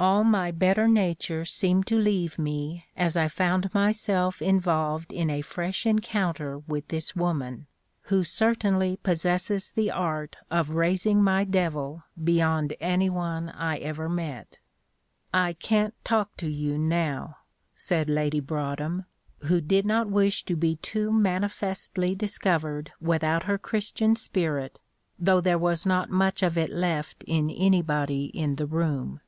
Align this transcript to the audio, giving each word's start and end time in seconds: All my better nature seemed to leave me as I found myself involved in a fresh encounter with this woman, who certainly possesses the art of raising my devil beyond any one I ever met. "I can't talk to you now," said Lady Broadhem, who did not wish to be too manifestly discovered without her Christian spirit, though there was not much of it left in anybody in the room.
All 0.00 0.24
my 0.24 0.50
better 0.50 0.88
nature 0.88 1.44
seemed 1.44 1.86
to 1.88 1.98
leave 1.98 2.38
me 2.38 2.86
as 2.96 3.18
I 3.18 3.28
found 3.28 3.74
myself 3.74 4.40
involved 4.40 5.12
in 5.12 5.28
a 5.28 5.42
fresh 5.42 5.84
encounter 5.84 6.56
with 6.56 6.88
this 6.88 7.14
woman, 7.14 7.66
who 8.04 8.24
certainly 8.24 8.96
possesses 9.02 9.72
the 9.72 9.90
art 9.90 10.38
of 10.50 10.70
raising 10.70 11.22
my 11.22 11.44
devil 11.44 12.02
beyond 12.16 12.72
any 12.80 13.10
one 13.10 13.50
I 13.50 13.76
ever 13.76 14.08
met. 14.08 14.58
"I 15.34 15.52
can't 15.52 15.92
talk 16.02 16.34
to 16.38 16.48
you 16.50 16.78
now," 16.78 17.36
said 17.74 18.08
Lady 18.08 18.40
Broadhem, 18.40 19.04
who 19.40 19.60
did 19.60 19.84
not 19.84 20.08
wish 20.08 20.44
to 20.46 20.56
be 20.56 20.76
too 20.76 21.12
manifestly 21.12 22.14
discovered 22.14 22.92
without 23.02 23.42
her 23.42 23.58
Christian 23.58 24.16
spirit, 24.16 24.80
though 25.18 25.42
there 25.42 25.58
was 25.58 25.84
not 25.84 26.08
much 26.08 26.42
of 26.42 26.56
it 26.56 26.70
left 26.70 27.22
in 27.26 27.50
anybody 27.50 28.24
in 28.32 28.56
the 28.56 28.64
room. 28.66 29.20